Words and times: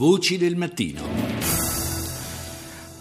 Voci 0.00 0.38
del 0.38 0.56
mattino. 0.56 1.02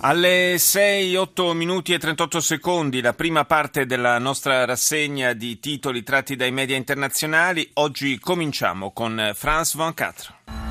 Alle 0.01 0.55
6, 0.57 1.15
8 1.15 1.53
minuti 1.53 1.93
e 1.93 1.97
38 1.97 2.41
secondi 2.41 2.99
la 2.99 3.13
prima 3.13 3.45
parte 3.45 3.85
della 3.85 4.19
nostra 4.19 4.65
rassegna 4.65 5.31
di 5.31 5.62
titoli 5.62 6.04
tratti 6.04 6.35
dai 6.35 6.51
media 6.51 6.75
internazionali. 6.75 7.70
Oggi 7.75 8.20
cominciamo 8.20 8.91
con 8.91 9.31
France 9.33 9.77
24. 9.77 10.69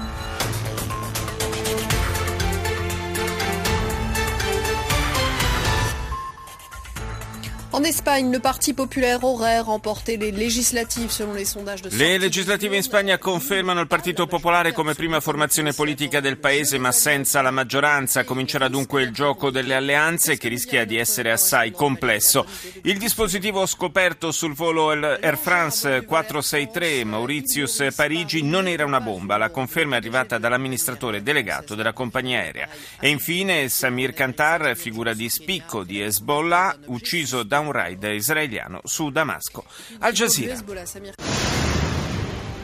En 7.78 7.84
Espagne, 7.84 8.32
le 8.32 8.40
Parti 8.40 8.74
populaire 8.74 9.22
aurait 9.22 9.60
remporté 9.60 10.16
les 10.16 10.32
législatives 10.32 11.12
selon 11.12 11.32
les 11.32 11.44
sondages 11.44 11.80
de 11.80 11.90
Le 11.96 12.18
legislative 12.18 12.74
in 12.74 12.82
Spagna 12.82 13.18
confermano 13.18 13.80
il 13.80 13.86
Partito 13.86 14.26
Popolare 14.26 14.72
come 14.72 14.94
prima 14.94 15.20
formazione 15.20 15.72
politica 15.72 16.18
del 16.18 16.38
paese, 16.38 16.76
ma 16.78 16.90
senza 16.90 17.40
la 17.40 17.52
maggioranza. 17.52 18.24
Comincerà 18.24 18.66
dunque 18.66 19.02
il 19.02 19.12
gioco 19.12 19.50
delle 19.50 19.76
alleanze 19.76 20.36
che 20.36 20.48
rischia 20.48 20.84
di 20.84 20.96
essere 20.96 21.30
assai 21.30 21.70
complesso. 21.70 22.44
Il 22.82 22.98
dispositivo 22.98 23.64
scoperto 23.64 24.32
sul 24.32 24.54
volo 24.54 24.90
Air 24.90 25.38
France 25.38 26.02
463 26.04 27.04
Mauritius 27.04 27.86
Parigi 27.94 28.42
non 28.42 28.66
era 28.66 28.84
una 28.86 29.00
bomba. 29.00 29.36
La 29.36 29.50
conferma 29.50 29.94
è 29.94 29.98
arrivata 29.98 30.38
dall'amministratore 30.38 31.22
delegato 31.22 31.76
della 31.76 31.92
compagnia 31.92 32.40
aerea. 32.40 32.68
E 32.98 33.08
infine 33.08 33.68
Samir 33.68 34.14
Kantar, 34.14 34.74
figura 34.76 35.14
di 35.14 35.28
spicco 35.28 35.84
di 35.84 36.02
Hezbollah, 36.02 36.76
ucciso 36.86 37.44
da 37.44 37.60
un 37.60 37.66
raid 37.72 38.04
israeliano 38.04 38.80
su 38.84 39.10
Damasco. 39.10 39.64
Al 40.00 40.12
Jazeera. 40.12 40.56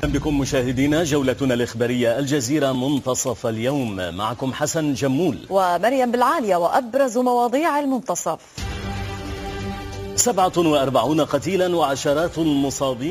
بكم 0.05 0.39
مشاهدينا 0.39 1.05
جولتنا 1.05 1.55
الإخبارية 1.55 2.19
الجزيرة 2.19 2.73
منتصف 2.73 3.47
اليوم 3.47 4.15
معكم 4.17 4.53
حسن 4.53 4.95
جمول 4.95 5.39
ومريم 5.51 6.11
بالعالية 6.11 6.57
وأبرز 6.57 7.19
مواضيع 7.19 7.79
المنتصف 7.79 8.39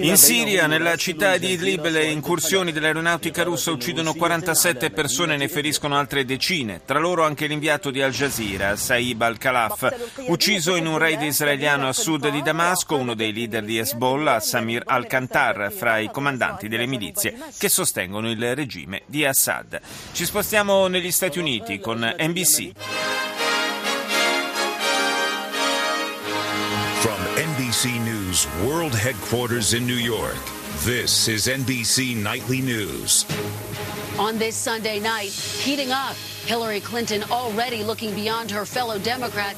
In 0.10 0.18
Siria, 0.18 0.66
nella 0.66 0.96
città 0.96 1.38
di 1.38 1.52
Idlib, 1.52 1.88
le 1.88 2.06
incursioni 2.06 2.72
dell'aeronautica 2.72 3.44
russa 3.44 3.72
uccidono 3.72 4.14
47 4.14 4.90
persone 4.90 5.36
e 5.36 5.38
ne 5.38 5.48
feriscono 5.48 5.96
altre 5.96 6.26
decine, 6.26 6.82
tra 6.86 6.98
loro 6.98 7.24
anche 7.24 7.46
l'inviato 7.46 7.92
di 7.92 8.02
Al 8.02 8.12
Jazeera, 8.12 8.76
Saib 8.76 9.22
al-Khalaf, 9.22 10.26
ucciso 10.28 10.76
in 10.76 10.88
un 10.88 10.98
raid 10.98 11.22
israeliano 11.22 11.88
a 11.88 11.94
sud 11.94 12.30
di 12.30 12.42
Damasco, 12.42 12.96
uno 12.96 13.14
dei 13.14 13.32
leader 13.32 13.64
di 13.64 13.78
Hezbollah, 13.78 14.40
Samir 14.40 14.82
al-Kantar, 14.84 15.72
fra 15.72 16.00
i 16.00 16.10
comandanti 16.10 16.68
delle 16.68 16.88
milizie 16.88 17.38
che 17.58 17.70
sostengono 17.70 18.30
il 18.32 18.56
regime 18.56 19.04
di 19.06 19.24
Assad. 19.24 19.80
Ci 20.14 20.26
spostiamo 20.26 20.88
negli 20.88 21.12
Stati 21.12 21.38
Uniti 21.38 21.80
con 21.80 22.00
NBC. 22.00 23.13
News 27.86 28.48
World 28.66 28.96
Headquarters 28.96 29.74
in 29.74 29.86
New 29.86 29.96
York, 29.96 30.38
this 30.86 31.28
is 31.28 31.48
NBC 31.48 32.16
Nightly 32.16 32.62
News. 32.62 33.26
On 34.18 34.38
this 34.38 34.56
Sunday 34.56 35.02
night, 35.02 35.32
heating 35.32 35.92
up. 35.92 36.16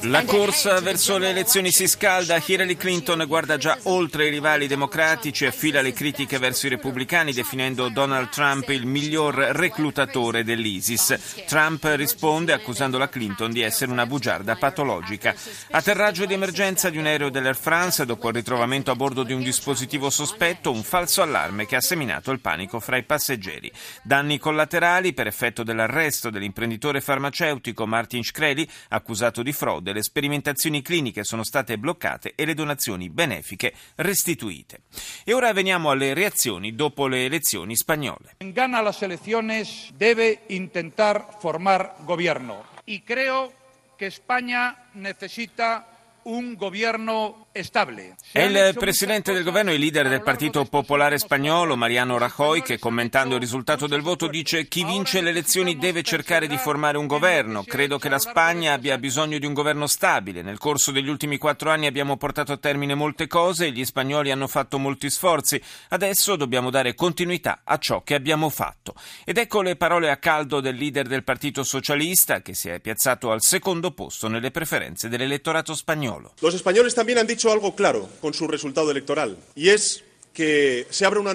La 0.02 0.22
corsa 0.24 0.78
verso 0.80 1.18
le 1.18 1.30
elezioni 1.30 1.72
si 1.72 1.88
scalda. 1.88 2.40
Hillary 2.44 2.76
Clinton 2.76 3.24
guarda 3.26 3.56
già 3.56 3.76
oltre 3.84 4.28
i 4.28 4.30
rivali 4.30 4.68
democratici 4.68 5.42
e 5.42 5.48
affila 5.48 5.82
le 5.82 5.92
critiche 5.92 6.38
verso 6.38 6.66
i 6.66 6.70
repubblicani, 6.70 7.32
definendo 7.32 7.88
Donald 7.88 8.28
Trump 8.28 8.68
il 8.68 8.86
miglior 8.86 9.34
reclutatore 9.34 10.44
dell'ISIS. 10.44 11.18
Trump 11.48 11.82
risponde 11.96 12.52
accusando 12.52 12.98
la 12.98 13.08
Clinton 13.08 13.50
di 13.50 13.62
essere 13.62 13.90
una 13.90 14.06
bugiarda 14.06 14.54
patologica. 14.54 15.34
Atterraggio 15.72 16.24
di 16.24 16.34
emergenza 16.34 16.88
di 16.88 16.98
un 16.98 17.06
aereo 17.06 17.30
dell'Air 17.30 17.56
France 17.56 18.06
dopo 18.06 18.28
il 18.28 18.34
ritrovamento 18.34 18.92
a 18.92 18.94
bordo 18.94 19.24
di 19.24 19.32
un 19.32 19.42
dispositivo 19.42 20.08
sospetto, 20.08 20.70
un 20.70 20.84
falso 20.84 21.20
allarme 21.20 21.66
che 21.66 21.74
ha 21.74 21.80
seminato 21.80 22.30
il 22.30 22.38
panico 22.38 22.78
fra 22.78 22.96
i 22.96 23.02
passeggeri. 23.02 23.72
Danni 24.04 24.38
collaterali 24.38 25.12
per 25.14 25.26
effetto 25.26 25.64
dell'arresto 25.64 26.30
dell'imprenditore 26.30 26.74
farmaceutico 27.00 27.86
Martin 27.86 28.22
Shkreli, 28.22 28.68
accusato 28.88 29.42
di 29.42 29.52
frode, 29.52 29.92
le 29.92 30.02
sperimentazioni 30.02 30.82
cliniche 30.82 31.24
sono 31.24 31.44
state 31.44 31.78
bloccate 31.78 32.32
e 32.34 32.44
le 32.44 32.54
donazioni 32.54 33.08
benefiche 33.10 33.74
restituite. 33.96 34.80
E 35.24 35.32
ora 35.32 35.52
veniamo 35.52 35.90
alle 35.90 36.14
reazioni 36.14 36.74
dopo 36.74 37.06
le 37.06 37.24
elezioni 37.24 37.76
spagnole. 37.76 38.34
Quien 38.38 38.52
gana 38.52 38.80
las 38.80 39.02
elecciones 39.02 39.90
debe 39.96 40.42
intentar 40.48 41.36
formar 41.40 41.96
gobierno. 42.04 42.64
Y 42.84 43.00
creo 43.00 43.52
que 43.96 44.06
España 44.06 44.76
necesita 44.94 45.86
un. 46.24 46.56
Se 46.58 47.45
È 47.56 48.42
il 48.42 48.74
presidente 48.78 49.32
del 49.32 49.42
governo 49.42 49.70
e 49.70 49.78
leader 49.78 50.10
del 50.10 50.20
Partito 50.20 50.66
Popolare 50.66 51.16
Spagnolo. 51.16 51.74
Mariano 51.74 52.18
Rajoy, 52.18 52.60
che 52.60 52.78
commentando 52.78 53.36
il 53.36 53.40
risultato 53.40 53.86
del 53.86 54.02
voto 54.02 54.26
dice 54.26 54.68
chi 54.68 54.84
vince 54.84 55.22
le 55.22 55.30
elezioni 55.30 55.78
deve 55.78 56.02
cercare 56.02 56.48
di 56.48 56.58
formare 56.58 56.98
un 56.98 57.06
governo. 57.06 57.64
Credo 57.64 57.98
che 57.98 58.10
la 58.10 58.18
Spagna 58.18 58.74
abbia 58.74 58.98
bisogno 58.98 59.38
di 59.38 59.46
un 59.46 59.54
governo 59.54 59.86
stabile. 59.86 60.42
Nel 60.42 60.58
corso 60.58 60.92
degli 60.92 61.08
ultimi 61.08 61.38
quattro 61.38 61.70
anni 61.70 61.86
abbiamo 61.86 62.18
portato 62.18 62.52
a 62.52 62.58
termine 62.58 62.94
molte 62.94 63.26
cose 63.26 63.68
e 63.68 63.72
gli 63.72 63.86
spagnoli 63.86 64.30
hanno 64.30 64.48
fatto 64.48 64.78
molti 64.78 65.08
sforzi. 65.08 65.58
Adesso 65.88 66.36
dobbiamo 66.36 66.68
dare 66.68 66.94
continuità 66.94 67.62
a 67.64 67.78
ciò 67.78 68.02
che 68.02 68.12
abbiamo 68.12 68.50
fatto. 68.50 68.92
Ed 69.24 69.38
ecco 69.38 69.62
le 69.62 69.76
parole 69.76 70.10
a 70.10 70.18
caldo 70.18 70.60
del 70.60 70.76
leader 70.76 71.06
del 71.06 71.24
Partito 71.24 71.62
Socialista 71.62 72.42
che 72.42 72.52
si 72.52 72.68
è 72.68 72.80
piazzato 72.80 73.30
al 73.30 73.40
secondo 73.40 73.92
posto 73.92 74.28
nelle 74.28 74.50
preferenze 74.50 75.08
dell'elettorato 75.08 75.74
spagnolo. 75.74 76.34
Los 76.40 76.54
españoles 76.54 76.92
también 76.92 77.16
han 77.16 77.24
dicho 77.24 77.45
algo 77.52 77.74
claro 77.74 78.08
con 78.20 78.34
su 78.34 78.46
resultado 78.46 78.90
electoral 78.90 79.36
y 79.54 79.70
es 79.70 80.04
que 80.36 80.86
se 80.90 81.06
abre 81.06 81.18
una 81.18 81.32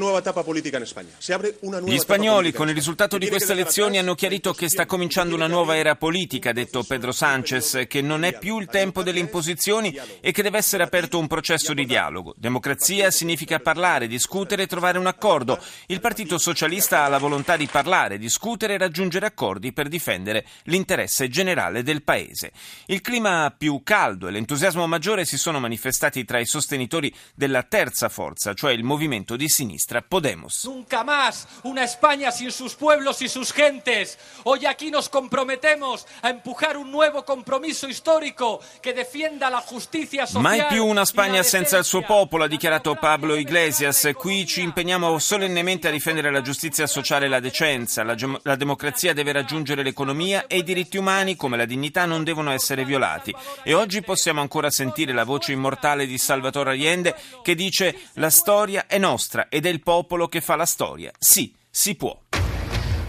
España. 0.84 1.10
Se 1.18 1.34
abre 1.34 1.58
una 1.62 1.80
nueva 1.80 1.96
Gli 1.96 2.00
spagnoli 2.00 2.52
con 2.52 2.70
il 2.70 2.76
risultato 2.76 3.18
di 3.18 3.28
queste 3.30 3.54
elezioni 3.54 3.98
hanno 3.98 4.14
chiarito 4.14 4.54
che 4.54 4.70
sta 4.70 4.86
cominciando 4.86 5.34
una 5.34 5.48
nuova 5.48 5.76
era 5.76 5.96
politica, 5.96 6.52
ha 6.52 6.54
detto 6.54 6.84
Pedro 6.84 7.12
Sánchez, 7.12 7.86
che 7.88 8.02
non 8.02 8.24
è 8.24 8.38
più 8.38 8.60
il 8.60 8.68
tempo 8.68 9.02
delle 9.02 9.18
imposizioni 9.18 10.00
e 10.20 10.32
che 10.32 10.44
deve 10.44 10.60
essere 10.60 10.84
aperto 10.84 11.18
un 11.18 11.26
processo 11.26 11.74
di 11.74 11.86
dialogo. 11.86 12.36
Democrazia 12.38 13.10
significa 13.10 13.60
parlare, 13.60 14.06
discutere 14.06 14.64
e 14.64 14.68
trovare 14.68 15.00
un 15.00 15.08
accordo. 15.08 15.60
Il 15.88 16.00
Partito 16.00 16.38
Socialista 16.38 17.04
ha 17.04 17.08
la 17.08 17.18
volontà 17.18 17.58
di 17.58 17.66
parlare, 17.66 18.20
discutere 18.20 18.76
e 18.76 18.78
raggiungere 18.78 19.26
accordi 19.26 19.74
per 19.74 19.88
difendere 19.88 20.46
l'interesse 20.66 21.28
generale 21.28 21.82
del 21.82 22.04
Paese. 22.04 22.52
Il 22.86 23.02
clima 23.02 23.52
più 23.58 23.82
caldo 23.84 24.28
e 24.28 24.32
l'entusiasmo 24.32 24.86
maggiore 24.86 25.26
si 25.26 25.40
sono 25.40 25.60
manifestati 25.60 26.24
tra 26.24 26.38
i 26.38 26.46
sostenitori 26.46 27.12
della 27.34 27.64
terza 27.64 28.08
forza, 28.10 28.54
cioè 28.54 28.74
il 28.74 28.84
movimento 28.92 29.38
di 29.38 29.48
sinistra 29.48 30.02
Podemos. 30.02 30.66
Nunca 30.66 31.04
más 31.06 31.48
una 31.64 31.84
España 31.86 32.30
sin 32.30 32.52
sus 32.52 32.76
pueblos 32.76 33.22
y 33.22 33.30
sus 33.30 33.54
gentes. 33.54 34.18
Hoy 34.44 34.66
aquí 34.66 34.92
nos 34.92 35.08
comprometemos 35.08 36.06
a 36.22 36.30
empujar 36.30 36.76
un 36.76 36.92
nuevo 36.92 37.24
compromiso 37.24 37.88
histórico 37.88 38.60
que 38.82 38.94
defienda 38.94 39.50
la 39.50 39.62
justicia 39.62 40.26
social. 40.26 40.42
Mai 40.42 40.66
più 40.68 40.86
una 40.86 41.06
Spagna 41.06 41.42
senza 41.42 41.78
il 41.78 41.86
suo 41.86 42.02
popolo, 42.02 42.44
ha 42.44 42.48
dichiarato 42.48 42.96
Pablo 42.96 43.36
Iglesias. 43.36 44.12
Qui 44.14 44.46
ci 44.46 44.62
impegniamo 44.62 45.18
solennemente 45.20 45.88
a 45.88 45.92
difendere 45.92 46.30
la 46.30 46.42
giustizia 46.42 46.86
sociale 46.86 47.28
e 47.28 47.30
la 47.30 47.40
decenza. 47.40 48.04
La, 48.04 48.16
gem- 48.16 48.40
la 48.44 48.58
democrazia 48.58 49.14
deve 49.14 49.32
raggiungere 49.32 49.84
l'economia 49.84 50.48
e 50.48 50.58
i 50.58 50.64
diritti 50.64 50.98
umani, 50.98 51.38
come 51.38 51.56
la 51.56 51.66
dignità, 51.66 52.06
non 52.06 52.26
devono 52.26 52.52
essere 52.52 52.84
violati. 52.84 53.34
E 53.64 53.74
oggi 53.74 54.02
possiamo 54.02 54.42
ancora 54.42 54.70
sentire 54.70 55.14
la 55.14 55.24
voce 55.24 55.54
immortale 55.54 56.06
di 56.06 56.18
Salvatore 56.18 56.72
Allende 56.72 57.16
che 57.42 57.56
dice: 57.56 57.96
La 58.16 58.30
storia 58.30 58.81
è 58.88 58.98
nostra 58.98 59.48
ed 59.50 59.66
è 59.66 59.70
il 59.70 59.82
popolo 59.82 60.28
che 60.28 60.42
fa 60.42 60.56
la 60.56 60.66
storia. 60.66 61.12
Sì, 61.18 61.54
si 61.70 61.96
può. 61.96 62.18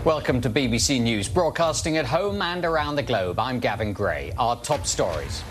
Welcome 0.05 0.41
to 0.41 0.49
BBC 0.49 0.99
News, 1.01 1.29
broadcasting 1.29 1.97
at 1.97 2.07
home 2.07 2.43
and 2.43 2.65
around 2.65 2.97
the 2.97 3.05
globe. 3.05 3.39
I'm 3.39 3.61
Gavin 3.61 3.93
Gray. 3.93 4.33
Our 4.37 4.61
top 4.61 4.85
stories. 4.85 5.43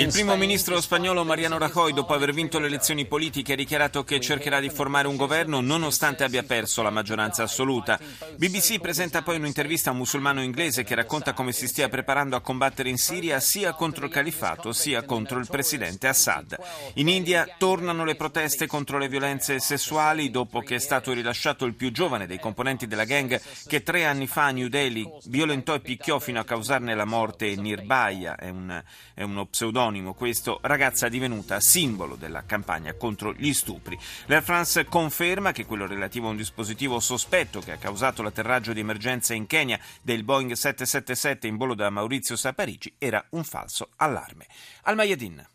Il 0.00 0.12
primo 0.12 0.36
ministro 0.36 0.78
spagnolo 0.78 1.24
Mariano 1.24 1.56
Rajoy, 1.56 1.94
dopo 1.94 2.12
aver 2.12 2.34
vinto 2.34 2.58
le 2.58 2.66
elezioni 2.66 3.06
politiche, 3.06 3.54
ha 3.54 3.56
dichiarato 3.56 4.04
che 4.04 4.20
cercherà 4.20 4.60
di 4.60 4.68
formare 4.68 5.08
un 5.08 5.16
governo 5.16 5.62
nonostante 5.62 6.24
abbia 6.24 6.42
perso 6.42 6.82
la 6.82 6.90
maggioranza 6.90 7.44
assoluta. 7.44 7.98
BBC 8.36 8.78
presenta 8.78 9.22
poi 9.22 9.36
un'intervista 9.36 9.88
a 9.88 9.92
un 9.92 10.00
musulmano 10.00 10.42
inglese 10.42 10.84
che 10.84 10.94
racconta 10.94 11.32
come 11.32 11.52
si 11.52 11.66
stia 11.66 11.88
preparando 11.88 12.36
a 12.36 12.42
combattere 12.42 12.90
in 12.90 12.98
Siria 12.98 13.40
sia 13.40 13.72
contro 13.72 14.04
il 14.04 14.12
califato 14.12 14.74
sia 14.74 15.04
contro 15.04 15.38
il 15.38 15.46
presidente 15.48 16.08
Assad. 16.08 16.58
In 16.96 17.08
India 17.08 17.48
tornano 17.56 18.04
le 18.04 18.16
proteste 18.16 18.66
contro 18.66 18.98
le 18.98 19.08
violenze 19.08 19.60
sessuali 19.60 20.30
dopo 20.30 20.60
che 20.60 20.74
è 20.74 20.78
stato 20.78 21.12
rilasciato 21.12 21.64
il 21.64 21.72
più 21.72 21.90
giovane 21.90 22.26
dei 22.26 22.38
componenti 22.38 22.86
della 22.86 23.04
gang 23.04 23.40
che 23.66 23.82
tre 23.82 24.04
anni 24.04 24.26
fa 24.26 24.44
a 24.44 24.50
New 24.50 24.68
Delhi 24.68 25.10
violentò 25.24 25.72
e 25.72 25.80
picchiò 25.80 26.16
rifiutò 26.17 26.19
fino 26.19 26.39
a 26.39 26.43
causarne 26.43 26.95
la 26.95 27.05
morte 27.05 27.55
Nirbaya, 27.55 28.35
è, 28.35 28.49
un, 28.49 28.83
è 29.13 29.23
uno 29.23 29.45
pseudonimo 29.45 30.13
questo, 30.13 30.59
ragazza 30.61 31.07
divenuta 31.07 31.59
simbolo 31.59 32.15
della 32.15 32.43
campagna 32.45 32.93
contro 32.93 33.33
gli 33.33 33.53
stupri. 33.53 33.97
L'Air 34.25 34.43
France 34.43 34.85
conferma 34.85 35.51
che 35.51 35.65
quello 35.65 35.87
relativo 35.87 36.27
a 36.27 36.31
un 36.31 36.37
dispositivo 36.37 36.99
sospetto 36.99 37.59
che 37.59 37.71
ha 37.71 37.77
causato 37.77 38.21
l'atterraggio 38.21 38.73
di 38.73 38.79
emergenza 38.79 39.33
in 39.33 39.47
Kenya 39.47 39.79
del 40.01 40.23
Boeing 40.23 40.51
777 40.51 41.47
in 41.47 41.57
volo 41.57 41.75
da 41.75 41.89
Maurizio 41.89 42.35
Saparigi 42.35 42.93
era 42.97 43.23
un 43.29 43.43
falso 43.43 43.89
allarme. 43.97 44.47
Al 44.83 44.95
Mayadin. 44.95 45.47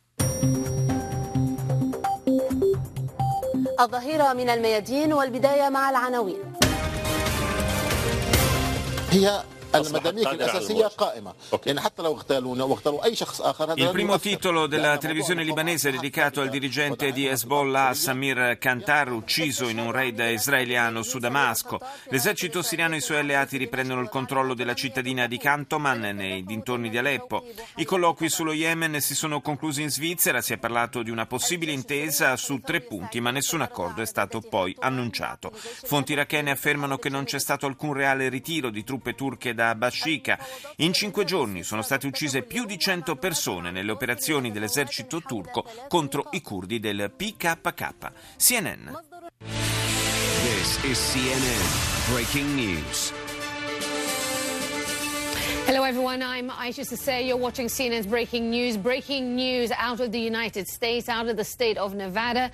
الظهيرة 3.81 4.33
من 4.33 4.51
الميادين 4.51 5.13
والبداية 5.13 5.69
مع 5.69 5.91
العناوين 5.91 6.39
هي 9.11 9.43
المداميك 9.75 10.27
الأساسية 10.27 10.87
قائمة 10.87 11.35
يعني 11.67 11.81
حتى 11.81 12.03
لو 12.03 12.13
اغتالونا 12.13 12.65
واغتالوا 12.65 13.05
أي 13.05 13.17
شخص 13.17 13.41
آخر 13.41 13.73
هذا 13.73 13.79
Il 13.79 13.91
primo 13.91 14.19
titolo 14.19 14.67
della 14.67 14.97
televisione 14.99 15.43
libanese 15.43 15.91
è 15.91 15.93
dedicato 15.93 16.41
al 16.41 16.49
dirigente 16.49 17.13
di 17.13 17.27
Hezbollah 17.27 17.93
Samir 17.95 18.57
Kantar 18.59 19.13
ucciso 19.13 19.69
in 19.69 19.79
un 19.79 19.93
raid 19.93 20.19
israeliano 20.19 21.03
su 21.03 21.19
Damasco. 21.19 21.81
L'esercito 22.09 22.63
siriano 22.63 22.95
e 22.95 22.99
i 22.99 23.01
suoi 23.01 23.19
alleati 23.19 23.57
riprendono 23.57 24.01
il 24.01 24.09
controllo 24.09 24.55
della 24.55 24.75
cittadina 24.75 25.27
di 25.27 25.39
Cantoman 25.39 26.01
nei 26.01 26.45
dintorni 26.45 26.89
di 26.89 26.99
Aleppo. 26.99 27.45
I 27.77 27.85
colloqui 27.85 28.29
sullo 28.29 28.53
Yemen 28.53 29.01
si 29.01 29.15
sono 29.15 29.41
conclusi 29.41 29.83
in 29.83 29.91
Svizzera, 29.91 30.41
si 30.41 30.55
è 30.55 30.59
parlato 30.59 31.03
di 31.03 31.11
una 31.11 31.27
possibile 31.27 31.73
intesa 31.73 32.37
su 32.37 32.61
tre 32.61 32.81
punti 32.81 33.21
ma 33.21 33.31
nessun 33.31 33.61
accordo 33.61 34.03
è 34.03 34.07
stato 34.07 34.41
poi 34.41 34.75
annunciato. 34.81 35.51
Fonti 35.53 36.13
irachene 36.13 36.51
affermano 36.51 36.97
che 36.97 37.09
non 37.11 37.25
c'è 37.25 37.39
stato 37.39 37.67
alcun 37.67 37.93
reale 37.93 38.29
ritiro 38.29 38.71
di 38.71 38.83
truppe 38.83 39.15
turche 39.15 39.55
da 39.59 39.62
da 39.64 39.76
Bashika. 39.76 40.38
In 40.78 40.92
cinque 40.92 41.24
giorni 41.24 41.64
sono 41.64 41.82
state 41.82 42.06
uccise 42.06 42.42
più 42.44 42.66
di 42.66 42.78
100 42.78 43.16
persone 43.16 43.72
nelle 43.72 43.92
operazioni 43.92 44.52
dell'esercito 44.52 45.22
turco 45.22 45.66
contro 45.88 46.28
i 46.32 46.42
curdi 46.42 46.82
del 46.82 47.12
PKK. 47.16 48.12
CNN. 48.38 48.92
This 50.44 50.84
is 50.84 51.00
CNN 51.12 52.12
Breaking 52.12 52.56
News. 52.56 53.14
Hello, 55.66 55.84
everyone. 55.84 56.22
I'm 56.22 56.50
Aisha 56.50 56.84
Sasay. 56.84 57.26
You're 57.26 57.38
watching 57.38 57.68
CNN's 57.68 58.06
Breaking 58.06 58.50
News. 58.50 58.76
Breaking 58.76 59.34
news 59.36 59.72
out 59.72 60.02
of 60.02 60.12
the 60.12 60.20
United 60.20 60.68
States, 60.68 61.08
out 61.08 61.30
of 61.30 61.38
the 61.38 61.46
state 61.46 61.78
of 61.78 61.94
Nevada. 61.96 62.52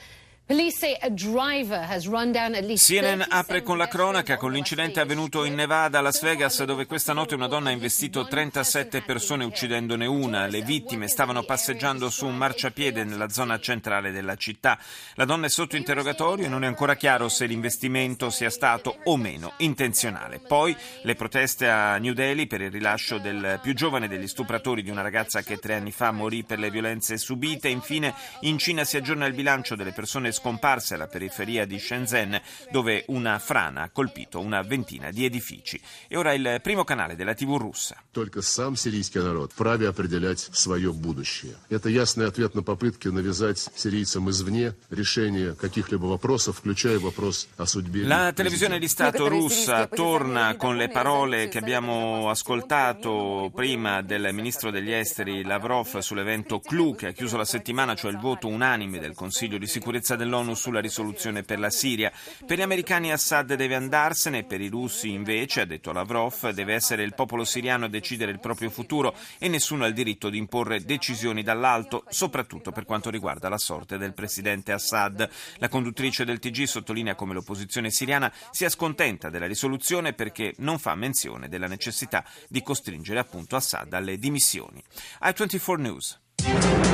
CNN 2.75 3.21
apre 3.29 3.61
con 3.61 3.77
la 3.77 3.87
cronaca 3.87 4.35
con 4.37 4.51
l'incidente 4.51 4.99
avvenuto 4.99 5.43
in 5.43 5.53
Nevada, 5.53 6.01
Las 6.01 6.23
Vegas, 6.23 6.63
dove 6.63 6.87
questa 6.87 7.13
notte 7.13 7.35
una 7.35 7.45
donna 7.45 7.69
ha 7.69 7.71
investito 7.71 8.25
37 8.25 9.03
persone 9.03 9.43
uccidendone 9.43 10.07
una. 10.07 10.47
Le 10.47 10.63
vittime 10.63 11.07
stavano 11.07 11.43
passeggiando 11.43 12.09
su 12.09 12.25
un 12.25 12.35
marciapiede 12.35 13.03
nella 13.03 13.29
zona 13.29 13.59
centrale 13.59 14.09
della 14.09 14.35
città. 14.37 14.79
La 15.13 15.25
donna 15.25 15.45
è 15.45 15.49
sotto 15.49 15.75
interrogatorio 15.75 16.45
e 16.45 16.49
non 16.49 16.63
è 16.63 16.67
ancora 16.67 16.95
chiaro 16.95 17.29
se 17.29 17.45
l'investimento 17.45 18.31
sia 18.31 18.49
stato 18.49 19.01
o 19.03 19.17
meno 19.17 19.53
intenzionale. 19.57 20.39
Poi 20.39 20.75
le 21.03 21.13
proteste 21.13 21.69
a 21.69 21.99
New 21.99 22.13
Delhi 22.13 22.47
per 22.47 22.61
il 22.61 22.71
rilascio 22.71 23.19
del 23.19 23.59
più 23.61 23.75
giovane 23.75 24.07
degli 24.07 24.27
stupratori 24.27 24.81
di 24.81 24.89
una 24.89 25.03
ragazza 25.03 25.43
che 25.43 25.57
tre 25.59 25.75
anni 25.75 25.91
fa 25.91 26.09
morì 26.09 26.43
per 26.43 26.57
le 26.57 26.71
violenze 26.71 27.19
subite. 27.19 27.67
Infine 27.67 28.15
in 28.41 28.57
Cina 28.57 28.83
si 28.83 28.97
aggiorna 28.97 29.27
il 29.27 29.35
bilancio 29.35 29.75
delle 29.75 29.91
persone 29.91 30.37
scomparse 30.38 30.94
alla 30.94 31.06
periferia 31.06 31.66
di 31.66 31.78
Shenzhen, 31.78 32.40
dove 32.70 33.04
una 33.08 33.38
frana 33.38 33.82
ha 33.82 33.90
colpito 33.90 34.40
una 34.40 34.62
ventina 34.62 35.10
di 35.10 35.24
edifici. 35.24 35.80
E 36.08 36.16
ora 36.16 36.32
il 36.32 36.60
primo 36.62 36.84
canale 36.84 37.16
della 37.16 37.34
TV 37.34 37.56
russa. 37.56 38.02
Только 38.12 38.42
сам 38.42 38.76
сирийский 38.76 39.20
народ 39.20 39.52
вправе 39.52 39.88
определять 39.88 40.38
свое 40.52 40.92
будущее. 40.92 41.56
Это 41.68 41.88
ясный 41.88 42.26
ответ 42.26 42.54
на 42.54 42.62
попытки 42.62 43.08
навязать 43.08 43.58
сирийцам 43.74 44.30
извне 44.30 44.74
решение 44.90 45.54
каких-либо 45.54 46.06
вопросов, 46.06 46.58
включая 46.58 46.98
вопрос 46.98 47.48
о 47.56 47.66
судьбе. 47.66 48.04
La 48.04 48.32
televisione 48.32 48.78
di 48.78 48.88
Stato 48.88 49.28
russa 49.28 49.86
torna 49.86 50.56
con 50.56 50.76
le 50.76 50.88
parole 50.88 51.48
che 51.48 51.58
abbiamo 51.58 52.30
ascoltato 52.30 53.50
prima 53.54 54.02
del 54.02 54.32
ministro 54.32 54.70
degli 54.70 54.92
esteri 54.92 55.42
Lavrov 55.44 55.98
sull'evento 55.98 56.60
CLU 56.60 56.94
che 56.94 57.08
ha 57.08 57.12
chiuso 57.12 57.36
la 57.36 57.44
settimana, 57.44 57.94
cioè 57.94 58.10
il 58.10 58.18
voto 58.18 58.48
unanime 58.48 58.98
del 58.98 59.14
Consiglio 59.14 59.58
di 59.58 59.66
sicurezza 59.66 60.16
dell'ONU 60.16 60.27
dell'ONU 60.29 60.53
sulla 60.53 60.79
risoluzione 60.79 61.41
per 61.41 61.59
la 61.59 61.71
Siria. 61.71 62.11
Per 62.45 62.57
gli 62.57 62.61
americani 62.61 63.11
Assad 63.11 63.55
deve 63.55 63.75
andarsene, 63.75 64.43
per 64.43 64.61
i 64.61 64.67
russi 64.67 65.11
invece, 65.11 65.61
ha 65.61 65.65
detto 65.65 65.91
Lavrov, 65.91 66.49
deve 66.51 66.75
essere 66.75 67.03
il 67.03 67.15
popolo 67.15 67.43
siriano 67.43 67.85
a 67.85 67.89
decidere 67.89 68.31
il 68.31 68.39
proprio 68.39 68.69
futuro 68.69 69.15
e 69.39 69.47
nessuno 69.47 69.83
ha 69.83 69.87
il 69.87 69.93
diritto 69.93 70.29
di 70.29 70.37
imporre 70.37 70.83
decisioni 70.83 71.41
dall'alto, 71.41 72.03
soprattutto 72.09 72.71
per 72.71 72.85
quanto 72.85 73.09
riguarda 73.09 73.49
la 73.49 73.57
sorte 73.57 73.97
del 73.97 74.13
presidente 74.13 74.71
Assad. 74.71 75.27
La 75.57 75.67
conduttrice 75.67 76.23
del 76.23 76.39
TG 76.39 76.63
sottolinea 76.63 77.15
come 77.15 77.33
l'opposizione 77.33 77.89
siriana 77.89 78.31
sia 78.51 78.69
scontenta 78.69 79.29
della 79.29 79.47
risoluzione 79.47 80.13
perché 80.13 80.53
non 80.57 80.77
fa 80.77 80.93
menzione 80.93 81.49
della 81.49 81.67
necessità 81.67 82.23
di 82.47 82.61
costringere 82.61 83.19
appunto 83.19 83.55
Assad 83.55 83.91
alle 83.93 84.17
dimissioni. 84.17 84.83
I24 85.21 85.79
News. 85.79 86.88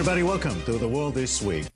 Everybody. 0.00 0.22
Welcome 0.22 0.62
to 0.62 0.78
the 0.78 0.88
world 0.88 1.14
this 1.14 1.42
week. 1.42 1.66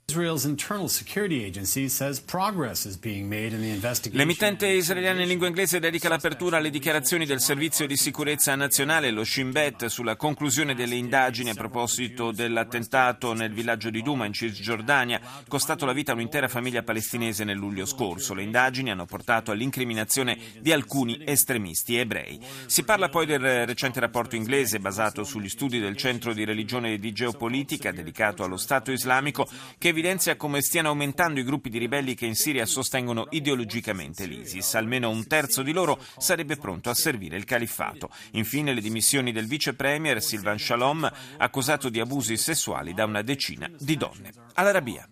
L'emittente 4.17 4.67
israeliana 4.67 5.21
in 5.21 5.27
lingua 5.27 5.47
inglese 5.47 5.79
dedica 5.79 6.09
l'apertura 6.09 6.57
alle 6.57 6.69
dichiarazioni 6.69 7.25
del 7.25 7.41
Servizio 7.41 7.85
di 7.85 7.97
Sicurezza 7.97 8.55
Nazionale, 8.55 9.11
lo 9.11 9.23
Shin 9.23 9.51
Bet, 9.51 9.85
sulla 9.87 10.15
conclusione 10.15 10.73
delle 10.73 10.95
indagini 10.95 11.49
a 11.49 11.53
proposito 11.53 12.31
dell'attentato 12.31 13.33
nel 13.33 13.51
villaggio 13.51 13.89
di 13.89 14.01
Duma 14.01 14.25
in 14.25 14.33
Cisgiordania, 14.33 15.19
costato 15.47 15.85
la 15.85 15.93
vita 15.93 16.11
a 16.11 16.15
un'intera 16.15 16.47
famiglia 16.47 16.81
palestinese 16.81 17.43
nel 17.43 17.57
luglio 17.57 17.85
scorso. 17.85 18.33
Le 18.33 18.43
indagini 18.43 18.91
hanno 18.91 19.05
portato 19.05 19.51
all'incriminazione 19.51 20.37
di 20.59 20.71
alcuni 20.71 21.21
estremisti 21.25 21.97
ebrei. 21.97 22.39
Si 22.67 22.83
parla 22.83 23.09
poi 23.09 23.25
del 23.25 23.65
recente 23.65 23.99
rapporto 23.99 24.35
inglese 24.35 24.79
basato 24.79 25.23
sugli 25.23 25.49
studi 25.49 25.79
del 25.79 25.97
Centro 25.97 26.33
di 26.33 26.45
Religione 26.45 26.93
e 26.93 26.99
di 26.99 27.11
Geopolitica 27.11 27.91
dedicato 27.91 28.43
allo 28.43 28.57
Stato 28.57 28.91
islamico 28.91 29.47
che 29.77 29.89
evidenzia 29.89 30.04
come 30.37 30.61
stiano 30.61 30.89
aumentando 30.89 31.39
i 31.39 31.43
gruppi 31.43 31.69
di 31.69 31.79
ribelli 31.79 32.13
che 32.13 32.27
in 32.27 32.35
Siria 32.35 32.67
sostengono 32.67 33.25
ideologicamente 33.31 34.27
l'ISIS. 34.27 34.75
Almeno 34.75 35.09
un 35.09 35.25
terzo 35.25 35.63
di 35.63 35.71
loro 35.71 35.99
sarebbe 36.17 36.57
pronto 36.57 36.91
a 36.91 36.93
servire 36.93 37.37
il 37.37 37.43
califfato. 37.43 38.11
Infine 38.33 38.73
le 38.73 38.81
dimissioni 38.81 39.31
del 39.31 39.47
vice 39.47 39.73
premier 39.73 40.21
Silvan 40.21 40.59
Shalom, 40.59 41.11
accusato 41.37 41.89
di 41.89 41.99
abusi 41.99 42.37
sessuali 42.37 42.93
da 42.93 43.05
una 43.05 43.23
decina 43.23 43.67
di 43.79 43.97
donne. 43.97 44.31
All'Arabia. 44.53 45.09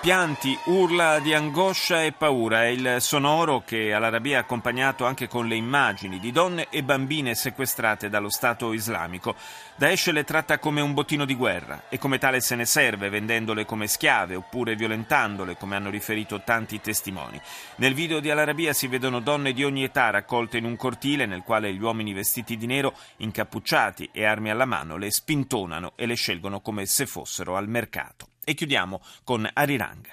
Pianti, 0.00 0.58
urla 0.64 1.18
di 1.18 1.34
angoscia 1.34 2.02
e 2.02 2.12
paura 2.12 2.62
è 2.62 2.68
il 2.68 2.96
sonoro 3.00 3.62
che 3.66 3.92
all'Arabia 3.92 4.38
ha 4.38 4.40
accompagnato 4.40 5.04
anche 5.04 5.28
con 5.28 5.46
le 5.46 5.56
immagini 5.56 6.18
di 6.18 6.32
donne 6.32 6.68
e 6.70 6.82
bambine 6.82 7.34
sequestrate 7.34 8.08
dallo 8.08 8.30
Stato 8.30 8.72
islamico. 8.72 9.34
Daesh 9.76 10.10
le 10.10 10.24
tratta 10.24 10.58
come 10.58 10.80
un 10.80 10.94
bottino 10.94 11.26
di 11.26 11.34
guerra 11.34 11.82
e 11.90 11.98
come 11.98 12.16
tale 12.16 12.40
se 12.40 12.54
ne 12.54 12.64
serve 12.64 13.10
vendendole 13.10 13.66
come 13.66 13.86
schiave 13.88 14.36
oppure 14.36 14.74
violentandole 14.74 15.58
come 15.58 15.76
hanno 15.76 15.90
riferito 15.90 16.40
tanti 16.40 16.80
testimoni. 16.80 17.38
Nel 17.76 17.92
video 17.92 18.20
di 18.20 18.30
Al-Arabia 18.30 18.72
si 18.72 18.86
vedono 18.86 19.20
donne 19.20 19.52
di 19.52 19.64
ogni 19.64 19.84
età 19.84 20.08
raccolte 20.08 20.56
in 20.56 20.64
un 20.64 20.76
cortile 20.76 21.26
nel 21.26 21.42
quale 21.42 21.74
gli 21.74 21.82
uomini 21.82 22.14
vestiti 22.14 22.56
di 22.56 22.64
nero, 22.64 22.94
incappucciati 23.18 24.08
e 24.14 24.24
armi 24.24 24.48
alla 24.48 24.64
mano 24.64 24.96
le 24.96 25.10
spintonano 25.10 25.92
e 25.94 26.06
le 26.06 26.14
scelgono 26.14 26.60
come 26.60 26.86
se 26.86 27.04
fossero 27.04 27.54
al 27.54 27.68
mercato. 27.68 28.29
E 28.44 28.54
chiudiamo 28.54 29.00
con 29.24 29.48
Arirang. 29.52 30.06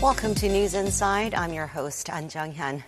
Welcome 0.00 0.34
to 0.34 0.48
News 0.48 0.74
Inside. 0.74 1.34
I'm 1.34 1.52
your 1.52 1.66
host, 1.66 2.08
An 2.10 2.28
Jung 2.28 2.52
Hyun. 2.52 2.82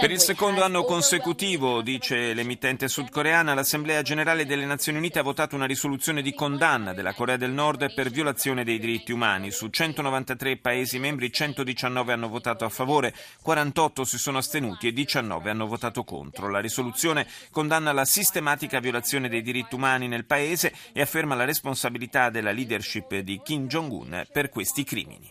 Per 0.00 0.10
il 0.10 0.18
secondo 0.18 0.64
anno 0.64 0.82
consecutivo, 0.84 1.82
dice 1.82 2.32
l'emittente 2.32 2.88
sudcoreana, 2.88 3.52
l'Assemblea 3.52 4.00
generale 4.00 4.46
delle 4.46 4.64
Nazioni 4.64 4.96
Unite 4.96 5.18
ha 5.18 5.22
votato 5.22 5.54
una 5.54 5.66
risoluzione 5.66 6.22
di 6.22 6.32
condanna 6.32 6.94
della 6.94 7.12
Corea 7.12 7.36
del 7.36 7.50
Nord 7.50 7.92
per 7.92 8.08
violazione 8.08 8.64
dei 8.64 8.78
diritti 8.78 9.12
umani. 9.12 9.50
Su 9.50 9.68
193 9.68 10.56
Paesi 10.56 10.98
membri, 10.98 11.30
119 11.30 12.14
hanno 12.14 12.28
votato 12.28 12.64
a 12.64 12.70
favore, 12.70 13.14
48 13.42 14.04
si 14.04 14.16
sono 14.16 14.38
astenuti 14.38 14.88
e 14.88 14.94
19 14.94 15.50
hanno 15.50 15.66
votato 15.66 16.02
contro. 16.02 16.48
La 16.48 16.60
risoluzione 16.60 17.26
condanna 17.50 17.92
la 17.92 18.06
sistematica 18.06 18.80
violazione 18.80 19.28
dei 19.28 19.42
diritti 19.42 19.74
umani 19.74 20.08
nel 20.08 20.24
Paese 20.24 20.72
e 20.94 21.02
afferma 21.02 21.34
la 21.34 21.44
responsabilità 21.44 22.30
della 22.30 22.52
leadership 22.52 23.18
di 23.18 23.38
Kim 23.44 23.66
Jong-un 23.66 24.24
per 24.32 24.48
questi 24.48 24.82
crimini. 24.82 25.28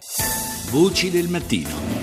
Voci 0.69 1.09
del 1.09 1.27
mattino. 1.27 2.02